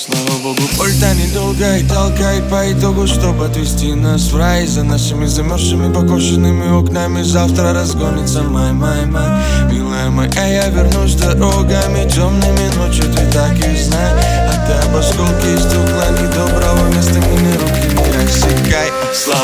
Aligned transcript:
Слава 0.00 0.38
богу, 0.42 0.62
польта 0.78 1.12
недолго 1.14 1.76
и 1.76 1.86
толкает 1.86 2.48
по 2.48 2.72
итогу 2.72 3.06
Чтобы 3.06 3.44
отвести 3.44 3.92
нас 3.92 4.32
в 4.32 4.36
рай. 4.38 4.66
За 4.66 4.82
нашими 4.82 5.26
замерзшими 5.26 5.92
покошенными 5.92 6.70
окнами 6.70 7.22
Завтра 7.22 7.74
разгонится 7.74 8.42
май, 8.42 8.72
май, 8.72 9.04
май. 9.04 9.28
Милая 9.70 10.08
моя, 10.08 10.46
я 10.46 10.68
вернусь 10.68 11.16
дорогами 11.16 12.08
Темными 12.08 12.74
ночью 12.76 13.04
ты 13.12 13.30
так 13.30 13.52
и 13.58 13.76
знай. 13.76 14.12
А 14.48 14.66
ты 14.66 14.72
об 14.88 14.96
осколке 14.96 15.58
стекла 15.58 16.08
Недоброго 16.18 16.88
вместо 16.88 17.18
меня 17.18 17.52
руки 17.60 17.86
не 17.94 18.12
рассекай. 18.16 18.90
Слава 19.12 19.39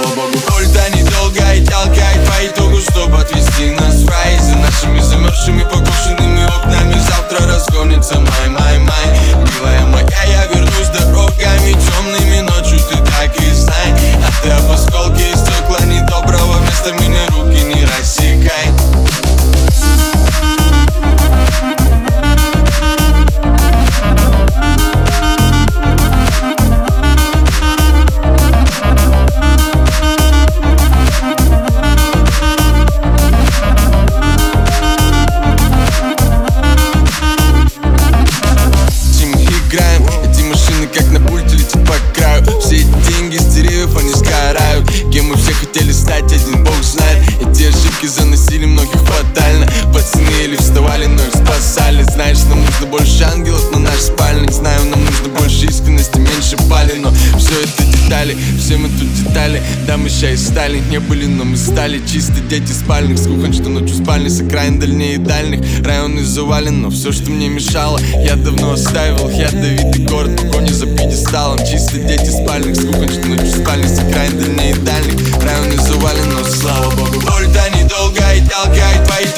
нужно 52.87 52.99
больше 52.99 53.25
ангелов 53.25 53.73
на 53.73 53.79
наш 53.79 53.99
спальник 53.99 54.53
Знаю, 54.53 54.85
нам 54.91 55.05
нужно 55.05 55.29
больше 55.39 55.67
искренности, 55.67 56.19
меньше 56.19 56.57
пали 56.69 56.95
Но 56.99 57.11
все 57.39 57.63
это 57.63 57.85
детали, 57.85 58.37
все 58.59 58.77
мы 58.77 58.89
тут 58.89 59.13
детали. 59.15 59.63
Да, 59.87 59.97
мы 59.97 60.09
и 60.09 60.37
стали, 60.37 60.79
не 60.91 60.99
были, 60.99 61.27
но 61.27 61.45
мы 61.45 61.57
стали 61.57 62.01
Чисто 62.07 62.41
дети 62.49 62.73
спальных, 62.73 63.19
скухан, 63.19 63.53
что 63.53 63.69
ночью 63.69 63.97
спальни 64.03 64.29
С 64.29 64.41
окраин 64.41 64.79
дальнее 64.79 65.19
дальних, 65.19 65.61
районы 65.85 66.25
завален 66.25 66.83
Но 66.83 66.91
все, 66.91 67.13
что 67.13 67.31
мне 67.31 67.49
мешало, 67.49 67.99
я 68.25 68.37
давно 68.37 68.73
оставил. 68.73 69.29
Ядовитый 69.31 70.05
город, 70.05 70.37
погони 70.37 70.71
за 70.71 70.87
пьедесталом. 70.87 71.59
Чисто 71.59 71.99
дети 71.99 72.31
спальных, 72.31 72.77
скухан, 72.77 73.09
что 73.09 73.27
ночью 73.27 73.63
спальни 73.63 73.87
С 73.87 73.99
окраин 73.99 74.39
дальнее 74.39 74.75
дальних, 74.77 75.43
районы 75.43 75.77
завален 75.83 76.29
Но 76.33 76.45
слава 76.45 76.91
богу, 76.91 77.21
вольта 77.21 77.69
недолго 77.71 78.21
и 78.35 78.41
толкает 78.47 79.09
по 79.09 79.23
итогу 79.23 79.36